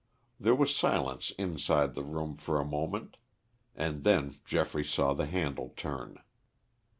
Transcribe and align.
There 0.39 0.55
was 0.55 0.75
silence 0.75 1.29
inside 1.37 1.93
the 1.93 2.01
room 2.03 2.35
for 2.35 2.59
a 2.59 2.65
moment 2.65 3.17
and 3.75 4.03
then 4.03 4.39
Geoffrey 4.45 4.83
saw 4.83 5.13
the 5.13 5.27
handle 5.27 5.75
turn. 5.77 6.17